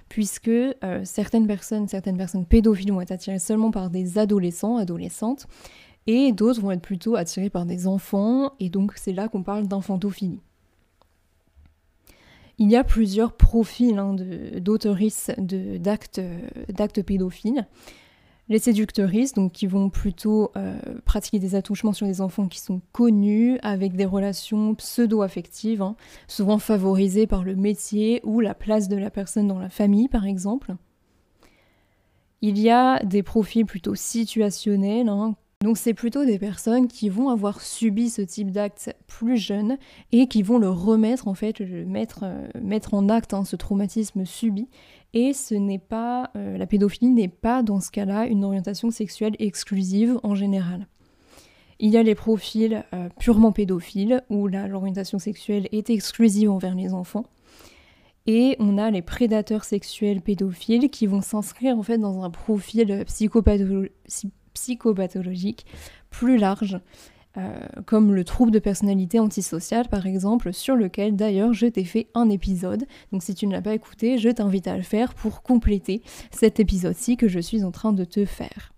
puisque 0.09 0.47
euh, 0.47 1.01
certaines 1.03 1.45
personnes, 1.45 1.87
certaines 1.87 2.17
personnes 2.17 2.45
pédophiles 2.45 2.91
vont 2.91 3.01
être 3.01 3.11
attirées 3.11 3.37
seulement 3.37 3.69
par 3.69 3.91
des 3.91 4.17
adolescents, 4.17 4.77
adolescentes, 4.77 5.45
et 6.07 6.31
d'autres 6.31 6.61
vont 6.61 6.71
être 6.71 6.81
plutôt 6.81 7.15
attirés 7.15 7.49
par 7.49 7.65
des 7.65 7.87
enfants, 7.87 8.53
et 8.59 8.69
donc 8.69 8.93
c'est 8.95 9.13
là 9.13 9.27
qu'on 9.27 9.43
parle 9.43 9.67
d'infantophilie. 9.67 10.39
Il 12.57 12.69
y 12.69 12.75
a 12.75 12.83
plusieurs 12.83 13.33
profils 13.33 13.97
hein, 13.97 14.15
d'actes 15.79 16.21
pédophiles. 17.01 17.65
Les 18.49 18.59
séductrices, 18.59 19.33
donc 19.33 19.51
qui 19.51 19.67
vont 19.67 19.89
plutôt 19.91 20.51
euh, 20.57 20.77
pratiquer 21.05 21.37
des 21.37 21.53
attouchements 21.53 21.93
sur 21.93 22.07
des 22.07 22.19
enfants 22.19 22.47
qui 22.47 22.59
sont 22.59 22.81
connus, 22.91 23.59
avec 23.61 23.95
des 23.95 24.05
relations 24.05 24.73
pseudo-affectives, 24.73 25.83
hein, 25.83 25.95
souvent 26.27 26.57
favorisées 26.57 27.27
par 27.27 27.43
le 27.43 27.55
métier 27.55 28.19
ou 28.23 28.39
la 28.39 28.55
place 28.55 28.89
de 28.89 28.97
la 28.97 29.11
personne 29.11 29.47
dans 29.47 29.59
la 29.59 29.69
famille, 29.69 30.09
par 30.09 30.25
exemple. 30.25 30.75
Il 32.41 32.57
y 32.57 32.71
a 32.71 33.03
des 33.03 33.21
profils 33.21 33.65
plutôt 33.65 33.95
situationnels, 33.95 35.09
hein, 35.09 35.35
donc 35.61 35.77
c'est 35.77 35.93
plutôt 35.93 36.23
des 36.23 36.39
personnes 36.39 36.87
qui 36.87 37.09
vont 37.09 37.27
avoir 37.27 37.59
subi 37.59 38.09
ce 38.09 38.21
type 38.21 38.49
d'acte 38.49 38.95
plus 39.07 39.35
jeunes 39.35 39.77
et 40.13 40.27
qui 40.27 40.41
vont 40.41 40.57
le 40.57 40.69
remettre 40.69 41.27
en 41.27 41.33
fait, 41.33 41.59
le 41.59 41.85
mettre, 41.85 42.21
euh, 42.23 42.47
mettre 42.61 42.93
en 42.93 43.09
acte 43.09 43.33
hein, 43.33 43.43
ce 43.43 43.57
traumatisme 43.57 44.23
subi. 44.23 44.69
Et 45.13 45.33
ce 45.33 45.55
n'est 45.55 45.77
pas 45.77 46.31
euh, 46.37 46.57
la 46.57 46.65
pédophilie 46.65 47.09
n'est 47.09 47.27
pas 47.27 47.61
dans 47.61 47.81
ce 47.81 47.91
cas-là 47.91 48.25
une 48.27 48.45
orientation 48.45 48.89
sexuelle 48.89 49.35
exclusive 49.39 50.17
en 50.23 50.33
général. 50.33 50.87
Il 51.79 51.89
y 51.89 51.97
a 51.97 52.03
les 52.03 52.15
profils 52.15 52.85
euh, 52.93 53.09
purement 53.19 53.51
pédophiles 53.51 54.23
où 54.29 54.47
l'orientation 54.47 55.19
sexuelle 55.19 55.67
est 55.73 55.89
exclusive 55.89 56.49
envers 56.49 56.73
les 56.73 56.93
enfants. 56.93 57.25
Et 58.27 58.55
on 58.59 58.77
a 58.77 58.91
les 58.91 59.01
prédateurs 59.01 59.65
sexuels 59.65 60.21
pédophiles 60.21 60.89
qui 60.89 61.05
vont 61.05 61.21
s'inscrire 61.21 61.77
en 61.77 61.83
fait 61.83 61.97
dans 61.97 62.23
un 62.23 62.29
profil 62.29 63.03
psychopathologique 63.05 63.91
psychopathologiques 64.59 65.65
plus 66.09 66.37
larges, 66.37 66.79
euh, 67.37 67.59
comme 67.85 68.13
le 68.13 68.23
trouble 68.23 68.51
de 68.51 68.59
personnalité 68.59 69.19
antisociale 69.19 69.87
par 69.87 70.05
exemple, 70.05 70.51
sur 70.51 70.75
lequel 70.75 71.15
d'ailleurs 71.15 71.53
je 71.53 71.67
t'ai 71.67 71.85
fait 71.85 72.07
un 72.13 72.29
épisode. 72.29 72.85
Donc 73.11 73.23
si 73.23 73.33
tu 73.35 73.47
ne 73.47 73.53
l'as 73.53 73.61
pas 73.61 73.73
écouté, 73.73 74.17
je 74.17 74.29
t'invite 74.29 74.67
à 74.67 74.75
le 74.75 74.83
faire 74.83 75.13
pour 75.13 75.41
compléter 75.43 76.01
cet 76.31 76.59
épisode-ci 76.59 77.15
que 77.15 77.27
je 77.29 77.39
suis 77.39 77.63
en 77.63 77.71
train 77.71 77.93
de 77.93 78.03
te 78.03 78.25
faire. 78.25 78.73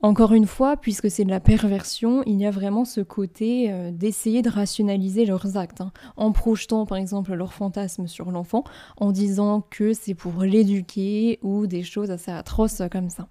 Encore 0.00 0.34
une 0.34 0.46
fois, 0.46 0.76
puisque 0.76 1.10
c'est 1.10 1.24
de 1.24 1.30
la 1.30 1.40
perversion, 1.40 2.22
il 2.26 2.38
y 2.38 2.44
a 2.44 2.50
vraiment 2.50 2.84
ce 2.84 3.00
côté 3.00 3.72
euh, 3.72 3.90
d'essayer 3.90 4.42
de 4.42 4.50
rationaliser 4.50 5.24
leurs 5.24 5.56
actes, 5.56 5.80
hein, 5.80 5.92
en 6.18 6.30
projetant 6.30 6.84
par 6.84 6.98
exemple 6.98 7.32
leurs 7.32 7.54
fantasmes 7.54 8.06
sur 8.06 8.30
l'enfant, 8.30 8.64
en 8.98 9.12
disant 9.12 9.62
que 9.70 9.94
c'est 9.94 10.12
pour 10.12 10.42
l'éduquer 10.42 11.38
ou 11.42 11.66
des 11.66 11.82
choses 11.82 12.10
assez 12.10 12.30
atroces 12.30 12.82
comme 12.92 13.08
ça. 13.08 13.28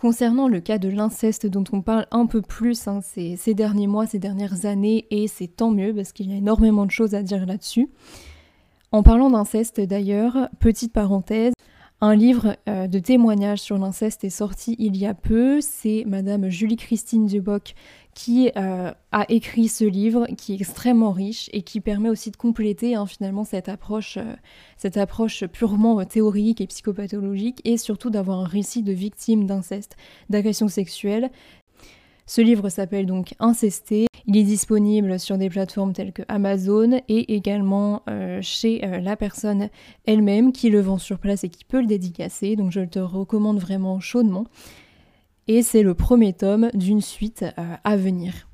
Concernant 0.00 0.48
le 0.48 0.60
cas 0.60 0.78
de 0.78 0.88
l'inceste 0.88 1.46
dont 1.46 1.64
on 1.72 1.82
parle 1.82 2.06
un 2.10 2.24
peu 2.24 2.40
plus 2.40 2.88
hein, 2.88 3.00
ces, 3.02 3.36
derniers 3.52 3.86
mois, 3.86 4.06
ces 4.06 4.18
dernières 4.18 4.64
années, 4.64 5.06
et 5.10 5.28
c'est 5.28 5.46
tant 5.46 5.70
mieux 5.70 5.94
parce 5.94 6.12
qu'il 6.12 6.30
y 6.30 6.32
a 6.32 6.38
énormément 6.38 6.86
de 6.86 6.90
choses 6.90 7.14
à 7.14 7.22
dire 7.22 7.44
là-dessus. 7.44 7.90
En 8.92 9.02
parlant 9.02 9.28
d'inceste 9.28 9.78
d'ailleurs, 9.78 10.48
petite 10.58 10.94
parenthèse, 10.94 11.52
un 12.00 12.14
livre 12.14 12.56
euh, 12.66 12.86
de 12.86 12.98
témoignages 12.98 13.60
sur 13.60 13.76
l'inceste 13.76 14.24
est 14.24 14.30
sorti 14.30 14.74
il 14.78 14.96
y 14.96 15.04
a 15.04 15.12
peu. 15.12 15.60
C'est 15.60 16.04
Madame 16.06 16.48
Julie-Christine 16.48 17.26
Duboc 17.26 17.74
qui 18.22 18.50
euh, 18.54 18.92
a 19.12 19.24
écrit 19.30 19.68
ce 19.68 19.84
livre, 19.84 20.26
qui 20.36 20.52
est 20.52 20.56
extrêmement 20.56 21.10
riche 21.10 21.48
et 21.54 21.62
qui 21.62 21.80
permet 21.80 22.10
aussi 22.10 22.30
de 22.30 22.36
compléter 22.36 22.94
hein, 22.94 23.06
finalement 23.06 23.44
cette 23.44 23.70
approche, 23.70 24.18
euh, 24.18 24.34
cette 24.76 24.98
approche 24.98 25.46
purement 25.46 26.04
théorique 26.04 26.60
et 26.60 26.66
psychopathologique, 26.66 27.62
et 27.64 27.78
surtout 27.78 28.10
d'avoir 28.10 28.40
un 28.40 28.44
récit 28.44 28.82
de 28.82 28.92
victimes 28.92 29.46
d'inceste, 29.46 29.96
d'agression 30.28 30.68
sexuelle, 30.68 31.30
ce 32.26 32.42
livre 32.42 32.68
s'appelle 32.68 33.06
donc 33.06 33.34
Incesté. 33.40 34.06
Il 34.26 34.36
est 34.36 34.44
disponible 34.44 35.18
sur 35.18 35.38
des 35.38 35.48
plateformes 35.48 35.94
telles 35.94 36.12
que 36.12 36.22
Amazon 36.28 37.00
et 37.08 37.34
également 37.34 38.02
euh, 38.08 38.40
chez 38.42 38.84
euh, 38.84 39.00
la 39.00 39.16
personne 39.16 39.70
elle-même 40.06 40.52
qui 40.52 40.68
le 40.68 40.80
vend 40.80 40.98
sur 40.98 41.18
place 41.18 41.42
et 41.42 41.48
qui 41.48 41.64
peut 41.64 41.80
le 41.80 41.86
dédicacer. 41.86 42.54
Donc 42.54 42.70
je 42.70 42.82
te 42.82 42.98
recommande 42.98 43.58
vraiment 43.58 43.98
chaudement. 43.98 44.44
Et 45.52 45.62
c'est 45.62 45.82
le 45.82 45.94
premier 45.94 46.32
tome 46.32 46.70
d'une 46.74 47.00
suite 47.00 47.44
euh, 47.58 47.74
à 47.82 47.96
venir. 47.96 48.46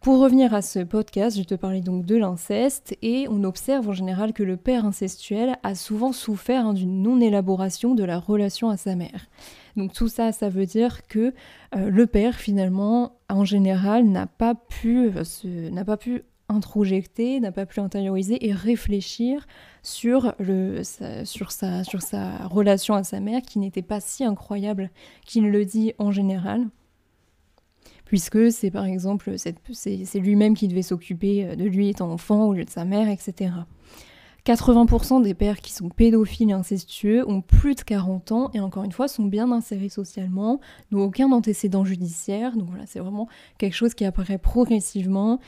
Pour 0.00 0.18
revenir 0.18 0.54
à 0.54 0.62
ce 0.62 0.78
podcast, 0.78 1.36
je 1.36 1.42
te 1.42 1.54
parlais 1.54 1.82
donc 1.82 2.06
de 2.06 2.16
l'inceste 2.16 2.96
et 3.02 3.26
on 3.28 3.44
observe 3.44 3.86
en 3.86 3.92
général 3.92 4.32
que 4.32 4.42
le 4.42 4.56
père 4.56 4.86
incestuel 4.86 5.58
a 5.62 5.74
souvent 5.74 6.12
souffert 6.12 6.64
hein, 6.64 6.72
d'une 6.72 7.02
non-élaboration 7.02 7.94
de 7.94 8.02
la 8.02 8.18
relation 8.18 8.70
à 8.70 8.78
sa 8.78 8.96
mère. 8.96 9.26
Donc 9.76 9.92
tout 9.92 10.08
ça, 10.08 10.32
ça 10.32 10.48
veut 10.48 10.64
dire 10.64 11.06
que 11.06 11.34
euh, 11.76 11.90
le 11.90 12.06
père 12.06 12.36
finalement, 12.36 13.18
en 13.28 13.44
général, 13.44 14.06
n'a 14.06 14.26
pas 14.26 14.54
pu 14.54 15.10
euh, 15.14 15.70
n'a 15.70 15.84
pas 15.84 15.98
pu 15.98 16.22
introjecter, 16.48 17.40
n'a 17.40 17.52
pas 17.52 17.66
pu 17.66 17.80
intérioriser 17.80 18.46
et 18.46 18.52
réfléchir 18.52 19.46
sur, 19.82 20.34
sa 20.40 22.46
relation 22.46 22.94
à 22.94 23.04
sa 23.04 23.20
mère 23.20 23.42
qui 23.42 23.58
n'était 23.58 23.82
pas 23.82 24.00
si 24.00 24.24
incroyable 24.24 24.90
qu'il 25.26 25.50
le 25.50 25.64
dit 25.64 25.92
en 25.98 26.10
général 26.10 26.68
puisque 28.08 28.50
c'est 28.50 28.70
par 28.70 28.86
exemple 28.86 29.34
c'est 29.36 30.18
lui-même 30.18 30.54
qui 30.54 30.66
devait 30.66 30.82
s'occuper 30.82 31.44
euh, 31.44 31.56
de 31.56 31.64
lui 31.64 31.88
étant 31.88 32.10
enfant 32.10 32.46
au 32.46 32.54
lieu 32.54 32.64
de 32.64 32.70
sa 32.70 32.86
mère, 32.86 33.08
etc. 33.08 33.52
80% 34.46 35.22
des 35.22 35.34
pères 35.34 35.60
qui 35.60 35.72
sont 35.72 35.90
pédophiles 35.90 36.48
et 36.48 36.54
incestueux 36.54 37.28
ont 37.28 37.42
plus 37.42 37.74
de 37.74 37.82
40 37.82 38.32
ans 38.32 38.50
et 38.54 38.60
encore 38.60 38.84
une 38.84 38.92
fois 38.92 39.06
sont 39.06 39.26
bien 39.26 39.52
insérés 39.52 39.90
socialement, 39.90 40.58
n'ont 40.90 41.04
aucun 41.04 41.30
antécédent 41.32 41.84
judiciaire. 41.84 42.56
Donc 42.56 42.70
voilà, 42.70 42.86
c'est 42.86 42.98
vraiment 42.98 43.28
quelque 43.58 43.74
chose 43.74 43.92
qui 43.92 44.06
apparaît 44.06 44.38
progressivement 44.38 45.38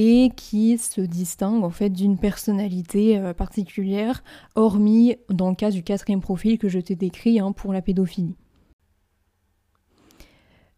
et 0.00 0.30
qui 0.36 0.78
se 0.78 1.00
distingue 1.00 1.64
en 1.64 1.70
fait 1.70 1.90
d'une 1.90 2.18
personnalité 2.18 3.18
euh, 3.18 3.34
particulière, 3.34 4.22
hormis 4.54 5.16
dans 5.28 5.50
le 5.50 5.56
cas 5.56 5.72
du 5.72 5.82
quatrième 5.82 6.20
profil 6.20 6.56
que 6.56 6.68
je 6.68 6.78
t'ai 6.78 6.94
décrit 6.94 7.40
hein, 7.40 7.50
pour 7.50 7.72
la 7.72 7.82
pédophilie. 7.82 8.36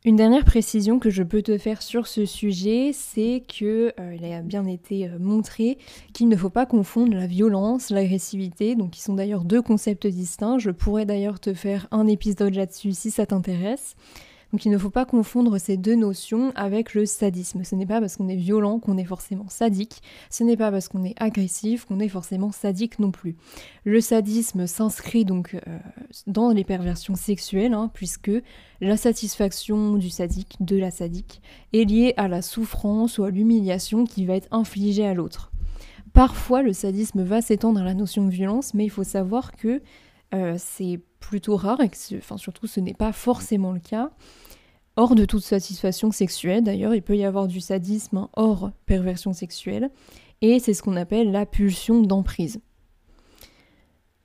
Une 0.07 0.17
dernière 0.17 0.47
précision 0.47 0.99
que 0.99 1.11
je 1.11 1.23
peux 1.23 1.43
te 1.43 1.59
faire 1.59 1.83
sur 1.83 2.07
ce 2.07 2.25
sujet, 2.25 2.93
c'est 2.95 3.45
que 3.47 3.93
euh, 4.00 4.39
a 4.39 4.41
bien 4.41 4.65
été 4.65 5.07
euh, 5.07 5.19
montré 5.19 5.77
qu'il 6.15 6.29
ne 6.29 6.37
faut 6.37 6.49
pas 6.49 6.65
confondre 6.65 7.15
la 7.15 7.27
violence, 7.27 7.91
l'agressivité, 7.91 8.75
donc 8.75 8.93
qui 8.93 9.03
sont 9.03 9.12
d'ailleurs 9.12 9.45
deux 9.45 9.61
concepts 9.61 10.07
distincts. 10.07 10.59
Je 10.59 10.71
pourrais 10.71 11.05
d'ailleurs 11.05 11.41
te 11.41 11.53
faire 11.53 11.89
un 11.91 12.07
épisode 12.07 12.55
là-dessus 12.55 12.93
si 12.93 13.11
ça 13.11 13.27
t'intéresse. 13.27 13.97
Donc 14.52 14.64
il 14.64 14.71
ne 14.71 14.78
faut 14.78 14.90
pas 14.90 15.04
confondre 15.04 15.59
ces 15.59 15.76
deux 15.76 15.95
notions 15.95 16.52
avec 16.57 16.95
le 16.95 17.07
sadisme. 17.07 17.62
Ce 17.62 17.75
n'est 17.75 17.87
pas 17.87 18.00
parce 18.00 18.16
qu'on 18.16 18.28
est 18.28 18.37
violent 18.37 18.80
qu'on 18.80 18.99
est 18.99 19.04
forcément 19.04 19.49
sadique, 19.49 20.02
ce 20.28 20.42
n'est 20.42 20.57
pas 20.57 20.71
parce 20.71 20.88
qu'on 20.88 21.04
est 21.04 21.14
agressif 21.21 21.85
qu'on 21.85 22.00
est 22.00 22.09
forcément 22.09 22.50
sadique 22.50 22.99
non 22.99 23.11
plus. 23.11 23.37
Le 23.85 24.00
sadisme 24.00 24.66
s'inscrit 24.66 25.25
donc 25.25 25.54
euh, 25.54 25.78
dans 26.26 26.50
les 26.50 26.64
perversions 26.64 27.14
sexuelles, 27.14 27.75
hein, 27.75 27.90
puisque 27.95 28.33
la 28.80 28.97
satisfaction 28.97 29.97
du 29.97 30.11
sadique, 30.11 30.57
de 30.61 30.76
la 30.76 30.90
sadique, 30.90 31.42
est 31.73 31.85
liée 31.85 32.14
à 32.16 32.28
la 32.28 32.42
souffrance 32.42 33.19
ou 33.19 33.25
à 33.25 33.30
l'humiliation 33.30 34.04
qui 34.04 34.25
va 34.25 34.35
être 34.35 34.49
infligée 34.50 35.07
à 35.07 35.14
l'autre. 35.14 35.52
Parfois, 36.12 36.62
le 36.62 36.73
sadisme 36.73 37.23
va 37.23 37.40
s'étendre 37.40 37.80
à 37.80 37.85
la 37.85 37.95
notion 37.95 38.25
de 38.25 38.30
violence, 38.30 38.75
mais 38.75 38.85
il 38.85 38.90
faut 38.90 39.04
savoir 39.04 39.52
que 39.52 39.80
euh, 40.34 40.54
c'est 40.58 41.00
plutôt 41.18 41.56
rare 41.56 41.80
et 41.80 41.90
surtout 41.94 42.66
ce 42.66 42.80
n'est 42.80 42.94
pas 42.94 43.12
forcément 43.12 43.72
le 43.72 43.80
cas. 43.80 44.10
Hors 44.96 45.14
de 45.14 45.25
toute 45.25 45.42
satisfaction 45.42 46.10
sexuelle, 46.10 46.64
d'ailleurs, 46.64 46.94
il 46.94 47.02
peut 47.02 47.16
y 47.16 47.25
avoir 47.25 47.46
du 47.46 47.60
sadisme 47.60 48.28
hors 48.34 48.70
perversion 48.87 49.32
sexuelle, 49.32 49.90
et 50.42 50.58
c'est 50.58 50.75
ce 50.75 50.82
qu'on 50.82 50.96
appelle 50.96 51.30
la 51.30 51.46
pulsion 51.46 52.02
d'emprise. 52.02 52.60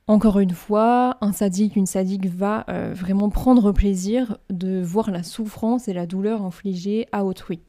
Encore 0.08 0.38
une 0.38 0.50
fois, 0.50 1.16
un 1.20 1.32
sadique, 1.32 1.76
une 1.76 1.86
sadique 1.86 2.26
va 2.26 2.64
euh, 2.68 2.92
vraiment 2.94 3.28
prendre 3.28 3.72
plaisir 3.72 4.38
de 4.50 4.80
voir 4.80 5.10
la 5.10 5.22
souffrance 5.22 5.88
et 5.88 5.92
la 5.92 6.06
douleur 6.06 6.42
infligée 6.42 7.06
à 7.10 7.24
autrui. 7.24 7.60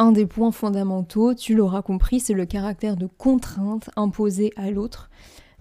Un 0.00 0.12
des 0.12 0.26
points 0.26 0.52
fondamentaux, 0.52 1.34
tu 1.34 1.56
l'auras 1.56 1.82
compris, 1.82 2.20
c'est 2.20 2.32
le 2.32 2.46
caractère 2.46 2.96
de 2.96 3.06
contrainte 3.06 3.90
imposée 3.96 4.52
à 4.56 4.70
l'autre. 4.70 5.10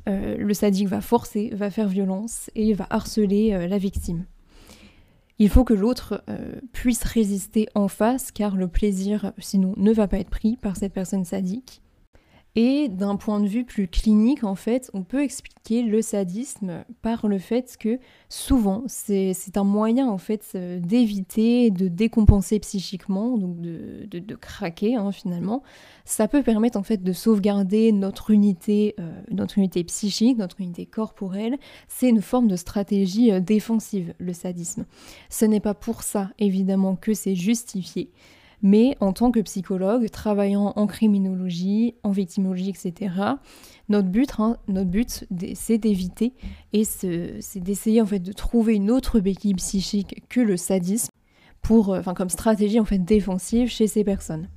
Euh, 0.07 0.37
le 0.37 0.53
sadique 0.53 0.87
va 0.87 1.01
forcer, 1.01 1.49
va 1.55 1.71
faire 1.71 1.87
violence 1.87 2.51
et 2.53 2.75
va 2.75 2.85
harceler 2.91 3.53
euh, 3.53 3.67
la 3.67 3.79
victime. 3.79 4.25
Il 5.39 5.49
faut 5.49 5.63
que 5.63 5.73
l'autre 5.73 6.23
euh, 6.29 6.53
puisse 6.71 7.03
résister 7.03 7.67
en 7.73 7.87
face 7.87 8.31
car 8.31 8.55
le 8.55 8.67
plaisir 8.67 9.33
sinon 9.39 9.73
ne 9.75 9.91
va 9.91 10.07
pas 10.07 10.19
être 10.19 10.29
pris 10.29 10.55
par 10.55 10.77
cette 10.77 10.93
personne 10.93 11.25
sadique. 11.25 11.81
Et 12.59 12.89
d'un 12.89 13.17
point 13.17 13.39
de 13.39 13.45
vue 13.45 13.65
plus 13.65 13.87
clinique, 13.87 14.43
en 14.43 14.55
fait, 14.55 14.89
on 14.95 15.03
peut 15.03 15.21
expliquer 15.21 15.83
le 15.83 16.01
sadisme 16.01 16.83
par 17.03 17.27
le 17.27 17.37
fait 17.37 17.77
que 17.79 17.99
souvent, 18.29 18.83
c'est 18.87 19.57
un 19.57 19.63
moyen, 19.63 20.07
en 20.07 20.17
fait, 20.17 20.57
d'éviter 20.57 21.69
de 21.69 21.87
décompenser 21.87 22.57
psychiquement, 22.57 23.37
donc 23.37 23.61
de, 23.61 24.07
de, 24.09 24.35
craquer, 24.35 24.95
hein, 24.95 25.11
finalement. 25.11 25.61
Ça 26.03 26.27
peut 26.27 26.41
permettre, 26.41 26.79
en 26.79 26.83
fait, 26.83 27.03
de 27.03 27.13
sauvegarder 27.13 27.91
notre 27.91 28.31
unité, 28.31 28.95
euh, 28.99 29.11
notre 29.29 29.59
unité 29.59 29.83
psychique, 29.83 30.39
notre 30.39 30.59
unité 30.59 30.87
corporelle. 30.87 31.57
C'est 31.87 32.09
une 32.09 32.23
forme 32.23 32.47
de 32.47 32.55
stratégie 32.55 33.31
euh, 33.31 33.39
défensive, 33.39 34.15
le 34.17 34.33
sadisme. 34.33 34.85
Ce 35.29 35.45
n'est 35.45 35.59
pas 35.59 35.75
pour 35.75 36.01
ça, 36.01 36.31
évidemment, 36.39 36.95
que 36.95 37.13
c'est 37.13 37.35
justifié. 37.35 38.09
Mais 38.63 38.97
en 38.99 39.13
tant 39.13 39.31
que 39.31 39.39
psychologue, 39.39 40.09
travaillant 40.09 40.73
en 40.75 40.87
criminologie, 40.87 41.95
en 42.03 42.11
victimologie, 42.11 42.69
etc., 42.69 43.13
notre 43.89 44.09
but, 44.09 44.31
hein, 44.39 44.57
notre 44.67 44.89
but 44.89 45.25
c'est 45.53 45.77
d'éviter 45.77 46.33
et 46.73 46.83
c'est 46.83 47.59
d'essayer 47.59 48.01
en 48.01 48.05
fait 48.05 48.19
de 48.19 48.33
trouver 48.33 48.75
une 48.75 48.91
autre 48.91 49.19
béquille 49.19 49.53
psychique 49.55 50.23
que 50.27 50.41
le 50.41 50.57
sadisme 50.57 51.09
pour, 51.61 51.93
euh, 51.93 51.99
enfin, 51.99 52.13
comme 52.13 52.29
stratégie 52.29 52.79
en 52.79 52.85
fait 52.85 52.99
défensive 52.99 53.69
chez 53.69 53.87
ces 53.87 54.03
personnes. 54.03 54.49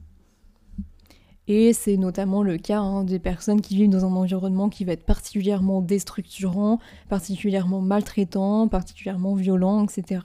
Et 1.53 1.73
c'est 1.73 1.97
notamment 1.97 2.45
le 2.45 2.59
cas 2.59 2.79
hein, 2.79 3.03
des 3.03 3.19
personnes 3.19 3.61
qui 3.61 3.75
vivent 3.75 3.91
dans 3.91 4.05
un 4.05 4.15
environnement 4.15 4.69
qui 4.69 4.85
va 4.85 4.93
être 4.93 5.05
particulièrement 5.05 5.83
déstructurant, 5.83 6.79
particulièrement 7.09 7.81
maltraitant, 7.81 8.69
particulièrement 8.69 9.35
violent, 9.35 9.85
etc. 9.85 10.21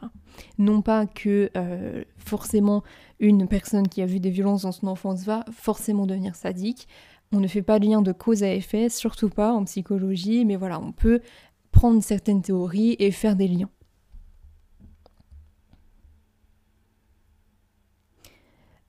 Non 0.60 0.84
pas 0.84 1.08
que 1.08 1.50
euh, 1.58 2.04
forcément 2.20 2.84
une 3.20 3.48
personne 3.48 3.88
qui 3.88 4.04
a 4.04 4.06
vu 4.06 4.20
des 4.20 4.30
violences 4.30 4.62
dans 4.62 4.72
son 4.72 4.86
enfance 4.86 5.24
va 5.24 5.44
forcément 5.52 6.06
devenir 6.06 6.36
sadique. 6.36 6.88
On 7.32 7.40
ne 7.40 7.48
fait 7.48 7.64
pas 7.64 7.80
de 7.80 7.88
lien 7.88 8.04
de 8.04 8.12
cause 8.12 8.44
à 8.44 8.54
effet, 8.54 8.88
surtout 8.90 9.30
pas 9.30 9.52
en 9.52 9.64
psychologie, 9.64 10.46
mais 10.46 10.58
voilà, 10.58 10.80
on 10.80 10.92
peut 10.92 11.22
prendre 11.72 12.04
certaines 12.04 12.44
théories 12.44 12.98
et 13.00 13.10
faire 13.10 13.36
des 13.36 13.48
liens. 13.48 13.72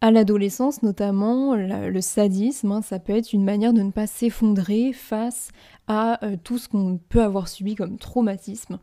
À 0.03 0.11
l'adolescence 0.11 0.83
notamment, 0.83 1.55
le 1.55 2.01
sadisme, 2.01 2.71
hein, 2.73 2.83
ça 2.83 2.99
peut 2.99 3.17
être 3.17 3.33
une 3.33 3.45
manière 3.45 3.73
de 3.73 3.81
ne 3.81 3.91
pas 3.91 4.07
s'effondrer 4.07 4.93
face 4.93 5.51
à 5.89 6.23
euh, 6.25 6.37
tout 6.43 6.59
ce 6.59 6.69
qu'on 6.69 7.01
peut 7.09 7.23
avoir 7.23 7.49
subi 7.49 7.75
comme 7.75 7.97
traumatisme. 7.97 8.79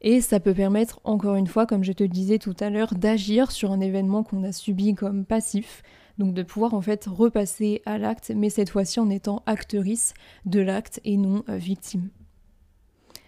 Et 0.00 0.20
ça 0.20 0.40
peut 0.40 0.52
permettre, 0.52 1.00
encore 1.04 1.36
une 1.36 1.46
fois, 1.46 1.64
comme 1.64 1.84
je 1.84 1.92
te 1.92 2.02
le 2.02 2.08
disais 2.08 2.38
tout 2.38 2.56
à 2.60 2.70
l'heure, 2.70 2.94
d'agir 2.94 3.50
sur 3.50 3.70
un 3.70 3.80
événement 3.80 4.24
qu'on 4.24 4.42
a 4.42 4.52
subi 4.52 4.94
comme 4.94 5.24
passif, 5.24 5.82
donc 6.18 6.34
de 6.34 6.42
pouvoir 6.42 6.74
en 6.74 6.80
fait 6.80 7.06
repasser 7.06 7.82
à 7.86 7.96
l'acte, 7.96 8.32
mais 8.34 8.50
cette 8.50 8.70
fois-ci 8.70 9.00
en 9.00 9.10
étant 9.10 9.42
actrice 9.46 10.12
de 10.44 10.60
l'acte 10.60 11.00
et 11.04 11.16
non 11.16 11.44
euh, 11.48 11.56
victime 11.56 12.10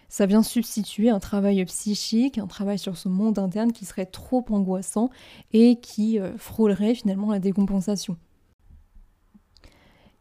ça 0.09 0.25
vient 0.25 0.43
substituer 0.43 1.09
un 1.09 1.19
travail 1.19 1.63
psychique, 1.65 2.37
un 2.37 2.47
travail 2.47 2.79
sur 2.79 2.97
son 2.97 3.09
monde 3.09 3.39
interne 3.39 3.71
qui 3.71 3.85
serait 3.85 4.07
trop 4.07 4.43
angoissant 4.49 5.09
et 5.53 5.77
qui 5.79 6.19
euh, 6.19 6.37
frôlerait 6.37 6.95
finalement 6.95 7.31
la 7.31 7.39
décompensation. 7.39 8.17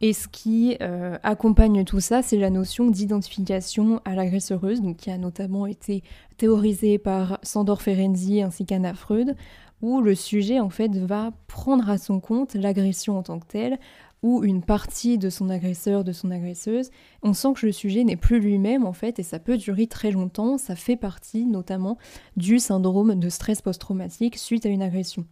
Et 0.00 0.12
ce 0.12 0.28
qui 0.28 0.76
euh, 0.80 1.18
accompagne 1.25 1.85
tout 1.85 1.99
ça, 1.99 2.23
c'est 2.23 2.37
la 2.37 2.50
notion 2.50 2.88
d'identification 2.88 4.00
à 4.04 4.14
l'agresseuse, 4.14 4.80
donc 4.80 4.99
qui 4.99 5.11
a 5.11 5.18
notamment 5.18 5.66
été 5.66 6.04
théorisée 6.37 6.99
par 6.99 7.40
Sandor 7.42 7.83
Ferenczi 7.83 8.42
ainsi 8.42 8.64
qu'Anna 8.64 8.95
Freud, 8.95 9.35
où 9.83 10.00
le 10.00 10.14
sujet 10.14 10.61
en 10.61 10.71
fait 10.71 10.95
va 10.97 11.33
prendre 11.49 11.88
à 11.90 11.99
son 11.99 12.21
compte 12.21 12.54
l'agression 12.54 13.18
en 13.18 13.23
tant 13.23 13.40
que 13.40 13.47
telle, 13.47 13.78
ou 14.22 14.42
une 14.44 14.62
partie 14.62 15.18
de 15.18 15.30
son 15.30 15.48
agresseur, 15.48 16.04
de 16.04 16.12
son 16.12 16.30
agresseuse, 16.30 16.90
on 17.22 17.32
sent 17.32 17.54
que 17.54 17.66
le 17.66 17.72
sujet 17.72 18.04
n'est 18.04 18.16
plus 18.16 18.40
lui-même 18.40 18.84
en 18.84 18.92
fait 18.92 19.18
et 19.18 19.22
ça 19.22 19.38
peut 19.38 19.56
durer 19.56 19.87
très 19.87 20.10
longtemps, 20.10 20.58
ça 20.58 20.76
fait 20.76 20.96
partie 20.96 21.46
notamment 21.46 21.98
du 22.37 22.58
syndrome 22.58 23.14
de 23.14 23.28
stress 23.28 23.62
post-traumatique 23.62 24.37
suite 24.37 24.66
à 24.66 24.70
une 24.70 24.82
agression. 24.82 25.25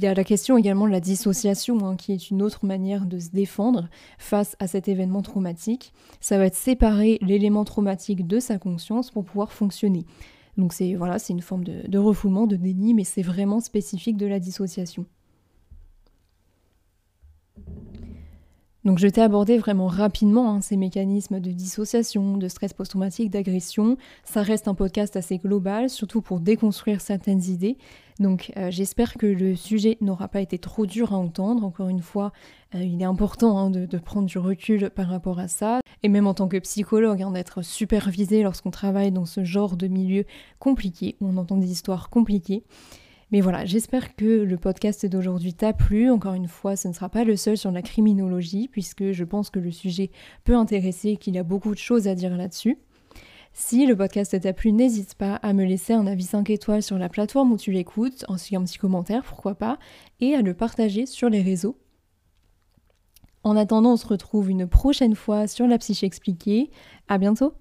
Il 0.00 0.04
y 0.04 0.06
a 0.06 0.14
la 0.14 0.24
question 0.24 0.56
également 0.56 0.86
de 0.86 0.92
la 0.92 1.00
dissociation, 1.00 1.84
hein, 1.84 1.94
qui 1.94 2.12
est 2.12 2.30
une 2.30 2.40
autre 2.40 2.64
manière 2.64 3.04
de 3.04 3.18
se 3.18 3.28
défendre 3.28 3.90
face 4.16 4.56
à 4.58 4.66
cet 4.66 4.88
événement 4.88 5.20
traumatique. 5.20 5.92
Ça 6.22 6.38
va 6.38 6.46
être 6.46 6.54
séparer 6.54 7.18
l'élément 7.20 7.64
traumatique 7.64 8.26
de 8.26 8.40
sa 8.40 8.58
conscience 8.58 9.10
pour 9.10 9.26
pouvoir 9.26 9.52
fonctionner. 9.52 10.06
Donc 10.56 10.72
c'est 10.72 10.94
voilà, 10.94 11.18
c'est 11.18 11.34
une 11.34 11.42
forme 11.42 11.64
de, 11.64 11.86
de 11.86 11.98
refoulement, 11.98 12.46
de 12.46 12.56
déni, 12.56 12.94
mais 12.94 13.04
c'est 13.04 13.20
vraiment 13.20 13.60
spécifique 13.60 14.16
de 14.16 14.24
la 14.24 14.38
dissociation. 14.38 15.04
Donc 18.84 18.98
je 18.98 19.06
t'ai 19.08 19.20
abordé 19.20 19.58
vraiment 19.58 19.88
rapidement 19.88 20.54
hein, 20.54 20.60
ces 20.62 20.78
mécanismes 20.78 21.38
de 21.38 21.50
dissociation, 21.50 22.38
de 22.38 22.48
stress 22.48 22.72
post-traumatique, 22.72 23.30
d'agression. 23.30 23.98
Ça 24.24 24.42
reste 24.42 24.68
un 24.68 24.74
podcast 24.74 25.16
assez 25.16 25.36
global, 25.36 25.90
surtout 25.90 26.22
pour 26.22 26.40
déconstruire 26.40 27.02
certaines 27.02 27.42
idées. 27.42 27.76
Donc 28.20 28.52
euh, 28.56 28.70
j'espère 28.70 29.14
que 29.14 29.26
le 29.26 29.54
sujet 29.54 29.98
n'aura 30.00 30.28
pas 30.28 30.40
été 30.40 30.58
trop 30.58 30.86
dur 30.86 31.12
à 31.12 31.16
entendre. 31.16 31.62
Encore 31.62 31.90
une 31.90 32.00
fois, 32.00 32.32
euh, 32.74 32.82
il 32.82 33.02
est 33.02 33.04
important 33.04 33.58
hein, 33.58 33.70
de, 33.70 33.98
prendre 33.98 34.26
du 34.26 34.38
recul 34.38 34.88
par 34.88 35.08
rapport 35.08 35.38
à 35.38 35.48
ça. 35.48 35.80
Et 36.02 36.08
même 36.08 36.26
en 36.26 36.32
tant 36.32 36.48
que 36.48 36.56
psychologue, 36.58 37.20
hein, 37.20 37.32
d'être 37.32 37.62
supervisé 37.62 38.42
lorsqu'on 38.42 38.70
travaille 38.70 39.12
dans 39.12 39.26
ce 39.26 39.44
genre 39.44 39.76
de 39.76 39.88
milieu 39.88 40.24
compliqué, 40.58 41.16
où 41.20 41.28
on 41.28 41.36
entend 41.36 41.58
des 41.58 41.70
histoires 41.70 42.08
compliquées. 42.08 42.64
Mais 43.32 43.40
voilà, 43.40 43.64
j'espère 43.64 44.16
que 44.16 44.24
le 44.24 44.56
podcast 44.56 45.06
d'aujourd'hui 45.06 45.54
t'a 45.54 45.72
plu. 45.72 46.10
Encore 46.10 46.34
une 46.34 46.48
fois, 46.48 46.74
ce 46.74 46.88
ne 46.88 46.92
sera 46.92 47.08
pas 47.08 47.24
le 47.24 47.36
seul 47.36 47.56
sur 47.56 47.70
la 47.70 47.82
criminologie, 47.82 48.68
puisque 48.68 49.12
je 49.12 49.24
pense 49.24 49.50
que 49.50 49.60
le 49.60 49.70
sujet 49.70 50.10
peut 50.44 50.56
intéresser 50.56 51.10
et 51.10 51.16
qu'il 51.16 51.34
y 51.34 51.38
a 51.38 51.44
beaucoup 51.44 51.72
de 51.72 51.78
choses 51.78 52.08
à 52.08 52.14
dire 52.14 52.36
là-dessus. 52.36 52.78
Si 53.52 53.86
le 53.86 53.96
podcast 53.96 54.40
t'a 54.40 54.52
plu, 54.52 54.72
n'hésite 54.72 55.14
pas 55.14 55.36
à 55.36 55.52
me 55.52 55.64
laisser 55.64 55.92
un 55.92 56.06
avis 56.06 56.24
5 56.24 56.50
étoiles 56.50 56.82
sur 56.82 56.98
la 56.98 57.08
plateforme 57.08 57.52
où 57.52 57.56
tu 57.56 57.72
l'écoutes, 57.72 58.24
ainsi 58.28 58.50
qu'un 58.50 58.64
petit 58.64 58.78
commentaire, 58.78 59.22
pourquoi 59.22 59.54
pas, 59.54 59.78
et 60.20 60.34
à 60.34 60.42
le 60.42 60.54
partager 60.54 61.06
sur 61.06 61.28
les 61.28 61.42
réseaux. 61.42 61.76
En 63.42 63.56
attendant, 63.56 63.92
on 63.92 63.96
se 63.96 64.06
retrouve 64.06 64.50
une 64.50 64.66
prochaine 64.66 65.14
fois 65.14 65.46
sur 65.46 65.66
la 65.66 65.78
psyché 65.78 66.06
expliquée. 66.06 66.70
À 67.08 67.18
bientôt! 67.18 67.54